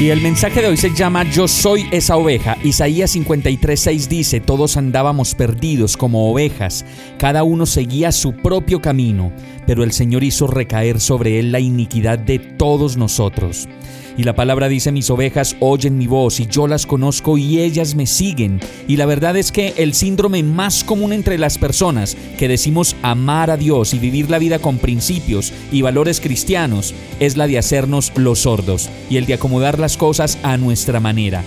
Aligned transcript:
Y 0.00 0.10
el 0.10 0.20
mensaje 0.20 0.62
de 0.62 0.68
hoy 0.68 0.76
se 0.76 0.94
llama 0.94 1.24
Yo 1.24 1.48
soy 1.48 1.88
esa 1.90 2.16
oveja. 2.16 2.56
Isaías 2.62 3.16
53:6 3.16 4.06
dice, 4.06 4.38
Todos 4.38 4.76
andábamos 4.76 5.34
perdidos 5.34 5.96
como 5.96 6.30
ovejas, 6.30 6.84
cada 7.18 7.42
uno 7.42 7.66
seguía 7.66 8.12
su 8.12 8.32
propio 8.32 8.80
camino, 8.80 9.32
pero 9.66 9.82
el 9.82 9.90
Señor 9.90 10.22
hizo 10.22 10.46
recaer 10.46 11.00
sobre 11.00 11.40
él 11.40 11.50
la 11.50 11.58
iniquidad 11.58 12.16
de 12.16 12.38
todos 12.38 12.96
nosotros. 12.96 13.68
Y 14.18 14.24
la 14.24 14.34
palabra 14.34 14.68
dice, 14.68 14.90
mis 14.90 15.10
ovejas 15.10 15.54
oyen 15.60 15.96
mi 15.96 16.08
voz 16.08 16.40
y 16.40 16.46
yo 16.48 16.66
las 16.66 16.86
conozco 16.86 17.38
y 17.38 17.60
ellas 17.60 17.94
me 17.94 18.04
siguen. 18.04 18.58
Y 18.88 18.96
la 18.96 19.06
verdad 19.06 19.36
es 19.36 19.52
que 19.52 19.74
el 19.76 19.94
síndrome 19.94 20.42
más 20.42 20.82
común 20.82 21.12
entre 21.12 21.38
las 21.38 21.56
personas 21.56 22.16
que 22.36 22.48
decimos 22.48 22.96
amar 23.02 23.52
a 23.52 23.56
Dios 23.56 23.94
y 23.94 24.00
vivir 24.00 24.28
la 24.28 24.40
vida 24.40 24.58
con 24.58 24.78
principios 24.78 25.52
y 25.70 25.82
valores 25.82 26.20
cristianos 26.20 26.94
es 27.20 27.36
la 27.36 27.46
de 27.46 27.58
hacernos 27.58 28.12
los 28.16 28.40
sordos 28.40 28.90
y 29.08 29.18
el 29.18 29.26
de 29.26 29.34
acomodar 29.34 29.78
las 29.78 29.96
cosas 29.96 30.36
a 30.42 30.56
nuestra 30.56 30.98
manera 30.98 31.44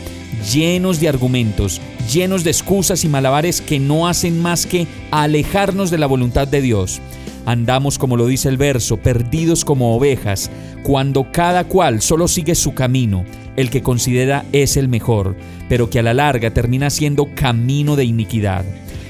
llenos 0.50 1.00
de 1.00 1.08
argumentos, 1.08 1.81
llenos 2.11 2.44
de 2.44 2.52
excusas 2.52 3.03
y 3.03 3.09
malabares 3.09 3.61
que 3.61 3.80
no 3.80 4.08
hacen 4.08 4.41
más 4.41 4.66
que 4.66 4.88
alejarnos 5.11 5.91
de 5.91 5.97
la 5.97 6.08
voluntad 6.08 6.47
de 6.47 6.61
Dios. 6.61 7.00
Andamos, 7.45 7.97
como 7.97 8.17
lo 8.17 8.28
dice 8.28 8.50
el 8.50 8.58
verso, 8.58 8.97
perdidos 8.97 9.66
como 9.66 9.95
ovejas, 9.95 10.52
cuando 10.84 11.31
cada 11.31 11.64
cual 11.64 12.02
solo 12.02 12.28
sigue 12.28 12.56
su 12.56 12.73
camino, 12.73 13.25
el 13.56 13.70
que 13.70 13.81
considera 13.81 14.45
es 14.52 14.78
el 14.78 14.88
mejor, 14.88 15.36
pero 15.67 15.89
que 15.89 16.00
a 16.00 16.03
la 16.03 16.14
larga 16.14 16.52
termina 16.52 16.89
siendo 16.89 17.30
camino 17.36 17.95
de 17.95 18.06
iniquidad. 18.06 18.64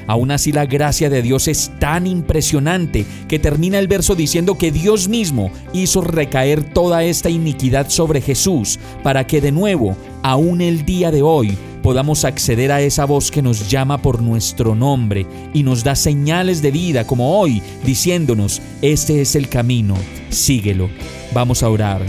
Aún 0.08 0.32
así 0.32 0.52
la 0.52 0.66
gracia 0.66 1.10
de 1.10 1.22
Dios 1.22 1.48
es 1.48 1.72
tan 1.80 2.08
impresionante 2.08 3.06
que 3.28 3.40
termina 3.40 3.80
el 3.80 3.88
verso 3.88 4.16
diciendo 4.16 4.58
que 4.58 4.72
Dios 4.72 5.08
mismo 5.08 5.52
hizo 5.74 6.02
recaer 6.02 6.64
toda 6.64 7.04
esta 7.04 7.30
iniquidad 7.30 7.90
sobre 7.90 8.22
Jesús 8.22 8.80
para 9.04 9.28
que 9.28 9.42
de 9.42 9.52
nuevo, 9.52 9.96
aún 10.24 10.62
el 10.62 10.86
día 10.86 11.12
de 11.12 11.22
hoy, 11.22 11.58
podamos 11.82 12.26
acceder 12.26 12.72
a 12.72 12.82
esa 12.82 13.06
voz 13.06 13.32
que 13.32 13.42
nos 13.42 13.70
llama 13.70 14.02
por 14.02 14.22
nuestro 14.22 14.76
nombre 14.76 15.26
y 15.54 15.64
nos 15.64 15.84
da 15.84 15.96
señales 15.96 16.62
de 16.62 16.72
vida 16.72 17.06
como 17.06 17.40
hoy, 17.40 17.62
diciéndonos, 17.84 18.62
este 18.82 19.22
es 19.22 19.36
el 19.36 19.50
camino, 19.50 19.96
síguelo. 20.30 20.90
Vamos 21.34 21.64
a 21.64 21.70
orar. 21.70 22.02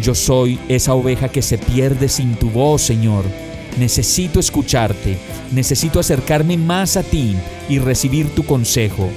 Yo 0.00 0.14
soy 0.14 0.58
esa 0.68 0.94
oveja 0.94 1.28
que 1.28 1.42
se 1.42 1.58
pierde 1.58 2.08
sin 2.08 2.34
tu 2.34 2.50
voz, 2.50 2.82
Señor. 2.82 3.24
Necesito 3.78 4.40
escucharte, 4.40 5.16
necesito 5.52 6.00
acercarme 6.00 6.56
más 6.56 6.96
a 6.96 7.02
ti 7.02 7.34
y 7.68 7.78
recibir 7.78 8.28
tu 8.34 8.44
consejo. 8.44 9.08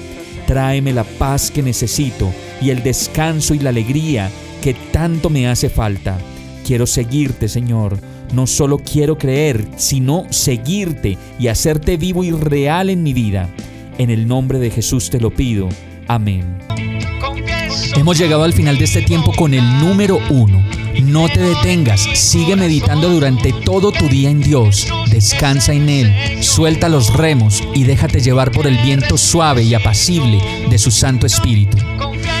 Tráeme 0.46 0.92
la 0.92 1.04
paz 1.04 1.50
que 1.50 1.62
necesito 1.62 2.32
y 2.62 2.70
el 2.70 2.82
descanso 2.82 3.54
y 3.54 3.58
la 3.58 3.70
alegría 3.70 4.30
que 4.62 4.74
tanto 4.92 5.28
me 5.28 5.48
hace 5.48 5.68
falta. 5.68 6.16
Quiero 6.64 6.86
seguirte, 6.86 7.48
Señor 7.48 7.98
no 8.32 8.46
solo 8.46 8.78
quiero 8.78 9.18
creer, 9.18 9.66
sino 9.76 10.26
seguirte 10.30 11.18
y 11.38 11.48
hacerte 11.48 11.96
vivo 11.96 12.24
y 12.24 12.30
real 12.30 12.90
en 12.90 13.02
mi 13.02 13.12
vida. 13.12 13.48
En 13.98 14.10
el 14.10 14.28
nombre 14.28 14.58
de 14.58 14.70
Jesús 14.70 15.10
te 15.10 15.20
lo 15.20 15.30
pido. 15.30 15.68
Amén. 16.08 16.58
Hemos 17.94 18.18
llegado 18.18 18.44
al 18.44 18.52
final 18.52 18.78
de 18.78 18.84
este 18.84 19.02
tiempo 19.02 19.32
con 19.32 19.54
el 19.54 19.64
número 19.78 20.18
uno. 20.30 20.62
No 21.02 21.28
te 21.28 21.40
detengas, 21.40 22.00
sigue 22.14 22.56
meditando 22.56 23.08
durante 23.10 23.52
todo 23.52 23.92
tu 23.92 24.08
día 24.08 24.30
en 24.30 24.40
Dios, 24.40 24.86
descansa 25.10 25.74
en 25.74 25.88
Él, 25.90 26.42
suelta 26.42 26.88
los 26.88 27.12
remos 27.12 27.62
y 27.74 27.84
déjate 27.84 28.20
llevar 28.20 28.50
por 28.50 28.66
el 28.66 28.78
viento 28.78 29.18
suave 29.18 29.62
y 29.62 29.74
apacible 29.74 30.40
de 30.70 30.78
su 30.78 30.90
Santo 30.90 31.26
Espíritu. 31.26 31.76